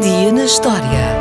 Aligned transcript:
Dia 0.00 0.32
na 0.32 0.46
história. 0.46 1.20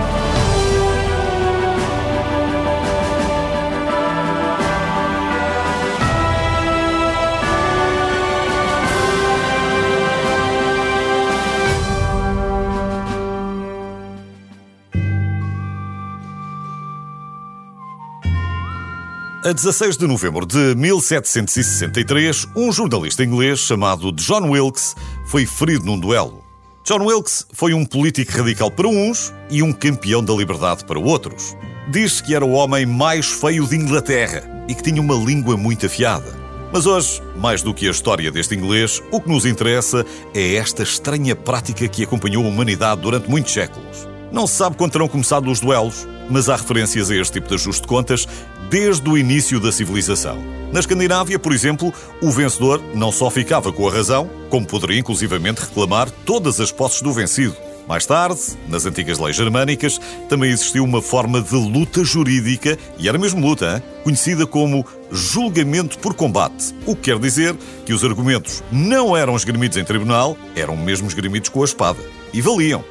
A 19.44 19.52
16 19.52 19.98
de 19.98 20.08
novembro 20.08 20.46
de 20.46 20.76
1763, 20.76 22.48
um 22.56 22.72
jornalista 22.72 23.26
inglês 23.26 23.60
chamado 23.60 24.14
John 24.14 24.52
Wilkes 24.52 24.96
foi 25.26 25.46
ferido 25.46 25.86
num 25.86 26.00
duelo. 26.00 26.49
John 26.90 27.06
Wilkes 27.06 27.46
foi 27.54 27.72
um 27.72 27.86
político 27.86 28.36
radical 28.36 28.72
para 28.72 28.88
uns 28.88 29.32
e 29.48 29.62
um 29.62 29.72
campeão 29.72 30.24
da 30.24 30.34
liberdade 30.34 30.84
para 30.86 30.98
outros. 30.98 31.56
Diz-se 31.88 32.24
que 32.24 32.34
era 32.34 32.44
o 32.44 32.54
homem 32.54 32.84
mais 32.84 33.28
feio 33.28 33.68
de 33.68 33.76
Inglaterra 33.76 34.42
e 34.68 34.74
que 34.74 34.82
tinha 34.82 35.00
uma 35.00 35.14
língua 35.14 35.56
muito 35.56 35.86
afiada. 35.86 36.36
Mas 36.74 36.88
hoje, 36.88 37.22
mais 37.38 37.62
do 37.62 37.76
que 37.76 37.88
a 37.88 37.92
história 37.92 38.32
deste 38.32 38.56
inglês, 38.56 39.04
o 39.12 39.22
que 39.22 39.30
nos 39.30 39.46
interessa 39.46 40.04
é 40.34 40.56
esta 40.56 40.82
estranha 40.82 41.36
prática 41.36 41.88
que 41.88 42.04
acompanhou 42.04 42.44
a 42.44 42.50
humanidade 42.50 43.02
durante 43.02 43.30
muitos 43.30 43.54
séculos. 43.54 44.08
Não 44.32 44.46
se 44.46 44.56
sabe 44.56 44.78
quando 44.78 44.92
terão 44.92 45.08
começado 45.08 45.50
os 45.50 45.60
duelos, 45.60 46.08
mas 46.30 46.50
há 46.50 46.56
referências 46.56 47.10
a 47.10 47.16
este 47.16 47.34
tipo 47.34 47.48
de 47.48 47.56
ajuste 47.56 47.82
de 47.82 47.88
contas 47.88 48.28
desde 48.70 49.10
o 49.10 49.18
início 49.18 49.60
da 49.60 49.72
civilização. 49.72 50.38
Na 50.72 50.80
Escandinávia, 50.80 51.40
por 51.40 51.52
exemplo, 51.52 51.92
o 52.22 52.30
vencedor 52.30 52.80
não 52.94 53.12
só 53.12 53.30
ficava 53.32 53.74
com 53.74 53.88
a 53.88 53.92
razão, 53.92 54.30
como 54.50 54.68
poderia 54.68 55.00
inclusivamente 55.00 55.62
reclamar 55.62 56.10
todas 56.26 56.60
as 56.60 56.72
posses 56.72 57.02
do 57.02 57.12
vencido. 57.12 57.56
Mais 57.88 58.06
tarde, 58.06 58.40
nas 58.68 58.86
antigas 58.86 59.18
leis 59.18 59.36
germânicas, 59.36 60.00
também 60.30 60.52
existiu 60.52 60.84
uma 60.84 61.02
forma 61.02 61.42
de 61.42 61.56
luta 61.56 62.04
jurídica, 62.04 62.78
e 63.00 63.10
era 63.10 63.18
mesmo 63.18 63.44
luta, 63.44 63.78
hein? 63.78 63.84
conhecida 64.04 64.46
como 64.46 64.86
julgamento 65.12 65.98
por 65.98 66.14
combate, 66.14 66.76
o 66.86 66.96
que 66.96 67.12
quer 67.12 67.18
dizer 67.18 67.56
que 67.88 67.94
os 67.94 68.04
argumentos 68.04 68.64
não 68.72 69.18
eram 69.18 69.36
esgrimidos 69.36 69.76
em 69.76 69.84
tribunal, 69.84 70.38
eram 70.56 70.78
mesmo 70.78 71.08
esgrimidos 71.08 71.50
com 71.50 71.64
a 71.64 71.66
espada. 71.66 72.00
E 72.32 72.40
valiam. 72.42 72.86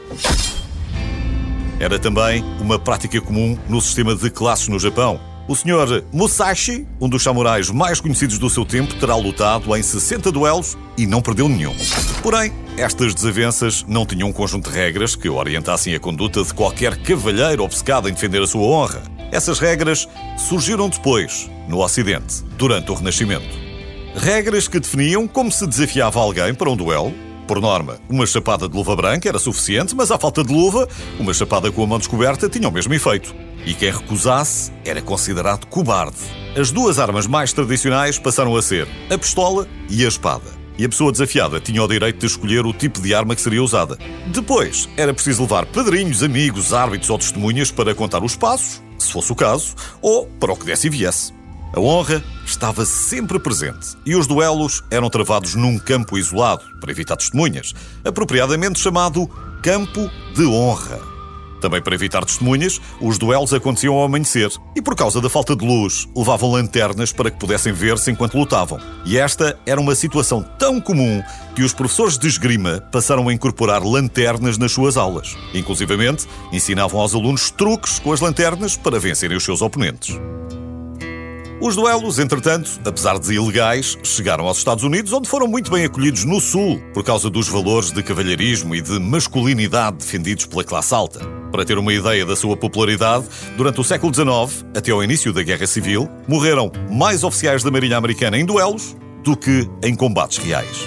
Era 1.80 1.98
também 1.98 2.44
uma 2.60 2.78
prática 2.78 3.20
comum 3.20 3.56
no 3.68 3.80
sistema 3.80 4.14
de 4.14 4.30
classes 4.30 4.68
no 4.68 4.78
Japão. 4.78 5.20
O 5.46 5.54
Sr. 5.54 6.04
Musashi, 6.12 6.86
um 7.00 7.08
dos 7.08 7.22
samurais 7.22 7.70
mais 7.70 8.00
conhecidos 8.00 8.36
do 8.36 8.50
seu 8.50 8.66
tempo, 8.66 8.94
terá 8.96 9.16
lutado 9.16 9.74
em 9.74 9.82
60 9.82 10.30
duelos 10.30 10.76
e 10.96 11.06
não 11.06 11.22
perdeu 11.22 11.48
nenhum. 11.48 11.74
Porém, 12.22 12.52
estas 12.76 13.14
desavenças 13.14 13.84
não 13.88 14.04
tinham 14.04 14.28
um 14.28 14.32
conjunto 14.32 14.68
de 14.68 14.76
regras 14.76 15.14
que 15.14 15.28
orientassem 15.28 15.94
a 15.94 16.00
conduta 16.00 16.42
de 16.42 16.52
qualquer 16.52 17.00
cavalheiro 17.00 17.62
obcecado 17.62 18.08
em 18.08 18.12
defender 18.12 18.42
a 18.42 18.46
sua 18.46 18.62
honra. 18.62 19.02
Essas 19.32 19.58
regras 19.58 20.06
surgiram 20.36 20.88
depois, 20.88 21.48
no 21.66 21.82
Ocidente, 21.82 22.42
durante 22.58 22.90
o 22.90 22.94
Renascimento. 22.94 23.48
Regras 24.16 24.68
que 24.68 24.80
definiam 24.80 25.26
como 25.26 25.50
se 25.50 25.66
desafiava 25.66 26.20
alguém 26.20 26.52
para 26.52 26.68
um 26.68 26.76
duelo, 26.76 27.14
por 27.48 27.62
norma, 27.62 27.98
uma 28.10 28.26
chapada 28.26 28.68
de 28.68 28.76
luva 28.76 28.94
branca 28.94 29.26
era 29.26 29.38
suficiente, 29.38 29.96
mas 29.96 30.10
à 30.10 30.18
falta 30.18 30.44
de 30.44 30.52
luva, 30.52 30.86
uma 31.18 31.32
chapada 31.32 31.72
com 31.72 31.82
a 31.82 31.86
mão 31.86 31.98
descoberta 31.98 32.46
tinha 32.46 32.68
o 32.68 32.70
mesmo 32.70 32.92
efeito. 32.92 33.34
E 33.64 33.72
quem 33.72 33.90
recusasse 33.90 34.70
era 34.84 35.00
considerado 35.00 35.66
cobarde. 35.66 36.18
As 36.54 36.70
duas 36.70 36.98
armas 36.98 37.26
mais 37.26 37.50
tradicionais 37.52 38.18
passaram 38.18 38.54
a 38.54 38.60
ser 38.60 38.86
a 39.10 39.16
pistola 39.16 39.66
e 39.88 40.04
a 40.04 40.08
espada. 40.08 40.58
E 40.76 40.84
a 40.84 40.88
pessoa 40.88 41.10
desafiada 41.10 41.58
tinha 41.58 41.82
o 41.82 41.88
direito 41.88 42.18
de 42.18 42.26
escolher 42.26 42.66
o 42.66 42.72
tipo 42.72 43.00
de 43.00 43.14
arma 43.14 43.34
que 43.34 43.40
seria 43.40 43.64
usada. 43.64 43.98
Depois, 44.26 44.86
era 44.94 45.14
preciso 45.14 45.42
levar 45.42 45.64
padrinhos, 45.64 46.22
amigos, 46.22 46.74
árbitros 46.74 47.08
ou 47.08 47.18
testemunhas 47.18 47.70
para 47.70 47.94
contar 47.94 48.22
os 48.22 48.36
passos, 48.36 48.82
se 48.98 49.10
fosse 49.10 49.32
o 49.32 49.34
caso, 49.34 49.74
ou 50.02 50.26
para 50.38 50.52
o 50.52 50.56
que 50.56 50.66
desse 50.66 50.86
e 50.86 50.90
viesse. 50.90 51.37
A 51.72 51.80
honra 51.80 52.22
estava 52.46 52.84
sempre 52.84 53.38
presente 53.38 53.96
e 54.04 54.16
os 54.16 54.26
duelos 54.26 54.82
eram 54.90 55.10
travados 55.10 55.54
num 55.54 55.78
campo 55.78 56.16
isolado, 56.16 56.64
para 56.80 56.90
evitar 56.90 57.16
testemunhas, 57.16 57.74
apropriadamente 58.04 58.80
chamado 58.80 59.28
Campo 59.62 60.10
de 60.34 60.44
Honra. 60.46 60.98
Também 61.60 61.82
para 61.82 61.94
evitar 61.94 62.24
testemunhas, 62.24 62.80
os 63.00 63.18
duelos 63.18 63.52
aconteciam 63.52 63.94
ao 63.94 64.04
amanhecer 64.04 64.50
e, 64.76 64.80
por 64.80 64.94
causa 64.94 65.20
da 65.20 65.28
falta 65.28 65.56
de 65.56 65.66
luz, 65.66 66.08
levavam 66.16 66.52
lanternas 66.52 67.12
para 67.12 67.30
que 67.30 67.38
pudessem 67.38 67.72
ver-se 67.72 68.10
enquanto 68.10 68.38
lutavam. 68.38 68.78
E 69.04 69.18
esta 69.18 69.58
era 69.66 69.80
uma 69.80 69.94
situação 69.94 70.42
tão 70.58 70.80
comum 70.80 71.22
que 71.54 71.62
os 71.62 71.72
professores 71.72 72.16
de 72.16 72.28
esgrima 72.28 72.80
passaram 72.92 73.28
a 73.28 73.32
incorporar 73.32 73.82
lanternas 73.82 74.56
nas 74.56 74.72
suas 74.72 74.96
aulas. 74.96 75.36
Inclusivamente, 75.52 76.26
ensinavam 76.52 77.00
aos 77.00 77.14
alunos 77.14 77.50
truques 77.50 77.98
com 77.98 78.12
as 78.12 78.20
lanternas 78.20 78.76
para 78.76 79.00
vencerem 79.00 79.36
os 79.36 79.44
seus 79.44 79.60
oponentes. 79.60 80.16
Os 81.60 81.74
duelos, 81.74 82.20
entretanto, 82.20 82.80
apesar 82.84 83.18
de 83.18 83.34
ilegais, 83.34 83.98
chegaram 84.04 84.46
aos 84.46 84.58
Estados 84.58 84.84
Unidos, 84.84 85.12
onde 85.12 85.28
foram 85.28 85.48
muito 85.48 85.72
bem 85.72 85.84
acolhidos 85.84 86.24
no 86.24 86.40
Sul, 86.40 86.80
por 86.94 87.02
causa 87.02 87.28
dos 87.28 87.48
valores 87.48 87.90
de 87.90 88.00
cavalheirismo 88.00 88.76
e 88.76 88.80
de 88.80 89.00
masculinidade 89.00 89.96
defendidos 89.96 90.46
pela 90.46 90.62
classe 90.62 90.94
alta. 90.94 91.18
Para 91.50 91.64
ter 91.64 91.76
uma 91.76 91.92
ideia 91.92 92.24
da 92.24 92.36
sua 92.36 92.56
popularidade, 92.56 93.24
durante 93.56 93.80
o 93.80 93.84
século 93.84 94.14
XIX, 94.14 94.64
até 94.76 94.92
ao 94.92 95.02
início 95.02 95.32
da 95.32 95.42
Guerra 95.42 95.66
Civil, 95.66 96.08
morreram 96.28 96.70
mais 96.88 97.24
oficiais 97.24 97.64
da 97.64 97.72
Marinha 97.72 97.96
Americana 97.96 98.38
em 98.38 98.46
duelos 98.46 98.96
do 99.24 99.36
que 99.36 99.68
em 99.82 99.96
combates 99.96 100.38
reais. 100.38 100.86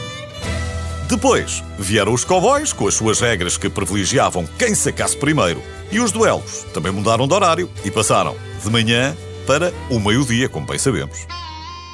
Depois 1.09 1.61
vieram 1.77 2.13
os 2.13 2.23
cowboys, 2.23 2.71
com 2.71 2.87
as 2.87 2.93
suas 2.93 3.19
regras 3.19 3.57
que 3.57 3.69
privilegiavam 3.69 4.47
quem 4.57 4.73
sacasse 4.73 5.17
primeiro. 5.17 5.61
E 5.91 5.99
os 5.99 6.13
duelos 6.13 6.65
também 6.73 6.93
mudaram 6.93 7.27
de 7.27 7.33
horário 7.33 7.69
e 7.83 7.91
passaram 7.91 8.37
de 8.63 8.69
manhã 8.69 9.13
para 9.51 9.73
o 9.89 9.99
meio-dia, 9.99 10.47
como 10.47 10.65
bem 10.65 10.77
sabemos. 10.77 11.27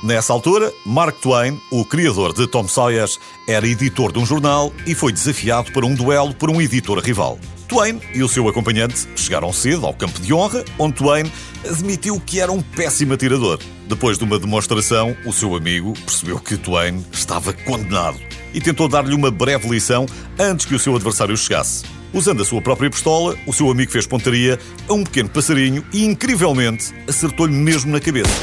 Nessa 0.04 0.32
altura, 0.32 0.72
Mark 0.86 1.18
Twain, 1.20 1.60
o 1.72 1.84
criador 1.84 2.32
de 2.32 2.46
Tom 2.46 2.68
Sawyer, 2.68 3.10
era 3.48 3.68
editor 3.68 4.12
de 4.12 4.20
um 4.20 4.26
jornal 4.28 4.72
e 4.86 4.94
foi 4.94 5.12
desafiado 5.12 5.72
para 5.72 5.84
um 5.84 5.96
duelo 5.96 6.36
por 6.36 6.52
um 6.52 6.62
editor 6.62 7.00
rival. 7.00 7.40
Twain 7.68 8.00
e 8.14 8.22
o 8.22 8.30
seu 8.30 8.48
acompanhante 8.48 9.08
chegaram 9.16 9.52
cedo 9.52 9.88
ao 9.88 9.94
campo 9.96 10.22
de 10.22 10.32
honra, 10.36 10.64
onde 10.78 10.98
Twain 10.98 11.32
admitiu 11.68 12.22
que 12.24 12.40
era 12.40 12.52
um 12.52 12.62
péssimo 12.62 13.16
atirador. 13.16 13.58
Depois 13.88 14.18
de 14.18 14.26
uma 14.26 14.38
demonstração, 14.38 15.16
o 15.26 15.32
seu 15.32 15.56
amigo 15.56 15.94
percebeu 15.94 16.38
que 16.40 16.58
Twain 16.58 17.06
estava 17.10 17.54
condenado 17.54 18.20
e 18.54 18.60
tentou 18.60 18.90
dar-lhe 18.90 19.16
uma 19.16 19.32
breve 19.32 19.70
lição 19.70 20.06
antes 20.38 20.66
que 20.66 20.76
o 20.76 20.80
seu 20.80 20.94
adversário 20.94 21.38
chegasse. 21.38 21.86
Usando 22.14 22.42
a 22.42 22.46
sua 22.46 22.62
própria 22.62 22.90
pistola, 22.90 23.38
o 23.46 23.54
seu 23.54 23.72
amigo 23.72 23.92
fez 23.92 24.06
pontaria 24.06 24.60
a 24.90 24.94
um 24.94 25.06
pequeno 25.06 25.30
passarinho 25.30 25.86
e, 25.94 26.04
incrivelmente, 26.04 26.94
acertou-lhe 27.08 27.54
mesmo 27.54 27.90
na 27.90 28.02
cabeça. 28.02 28.34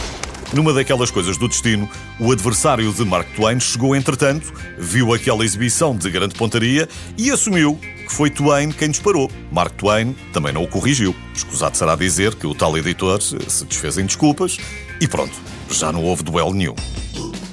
Numa 0.54 0.72
daquelas 0.72 1.10
coisas 1.10 1.36
do 1.36 1.48
destino, 1.48 1.90
o 2.18 2.30
adversário 2.30 2.90
de 2.92 3.04
Mark 3.04 3.28
Twain 3.34 3.58
chegou 3.60 3.94
entretanto, 3.94 4.52
viu 4.78 5.12
aquela 5.12 5.44
exibição 5.44 5.96
de 5.96 6.08
grande 6.10 6.34
pontaria 6.36 6.88
e 7.18 7.30
assumiu 7.30 7.78
que 8.06 8.12
foi 8.12 8.30
Twain 8.30 8.70
quem 8.70 8.88
disparou. 8.88 9.30
Mark 9.50 9.74
Twain 9.74 10.14
também 10.32 10.52
não 10.52 10.62
o 10.62 10.68
corrigiu. 10.68 11.14
Escusado 11.34 11.76
será 11.76 11.96
dizer 11.96 12.34
que 12.34 12.46
o 12.46 12.54
tal 12.54 12.78
editor 12.78 13.20
se 13.20 13.64
desfez 13.64 13.98
em 13.98 14.06
desculpas 14.06 14.56
e 15.00 15.08
pronto, 15.08 15.34
já 15.70 15.92
não 15.92 16.02
houve 16.02 16.22
duelo 16.22 16.52
nenhum. 16.52 16.74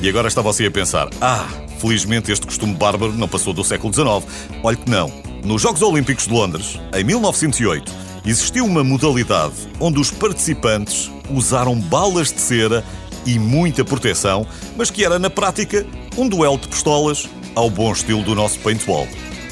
E 0.02 0.09
agora 0.09 0.28
está 0.28 0.41
você 0.41 0.66
a 0.66 0.72
pensar: 0.72 1.09
ah, 1.22 1.47
felizmente 1.79 2.31
este 2.31 2.46
costume 2.46 2.74
bárbaro 2.74 3.13
não 3.13 3.28
passou 3.28 3.53
do 3.53 3.63
século 3.63 3.94
XIX. 3.94 4.25
Olhe 4.63 4.78
que 4.78 4.90
não. 4.90 5.12
Nos 5.44 5.62
Jogos 5.62 5.81
Olímpicos 5.81 6.28
de 6.28 6.34
Londres, 6.34 6.79
em 6.94 7.03
1908, 7.03 7.91
existiu 8.25 8.66
uma 8.66 8.84
modalidade 8.84 9.56
onde 9.79 10.00
os 10.00 10.12
participantes 10.12 11.12
usaram 11.29 11.79
balas 11.79 12.31
de 12.31 12.40
cera 12.40 12.84
e 13.25 13.38
muita 13.40 13.84
proteção, 13.84 14.46
mas 14.75 14.90
que 14.90 15.03
era, 15.03 15.18
na 15.18 15.29
prática, 15.29 15.85
um 16.18 16.28
duelo 16.28 16.58
de 16.58 16.68
pistolas 16.68 17.28
ao 17.56 17.70
bom 17.70 17.91
estilo 17.91 18.23
do 18.23 18.35
nosso 18.35 18.59
paintball. 18.59 19.08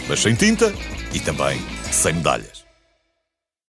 Mas 0.08 0.22
sem 0.22 0.36
tinta 0.36 0.74
e 1.14 1.20
também 1.20 1.62
sem 1.92 2.14
medalhas. 2.14 2.59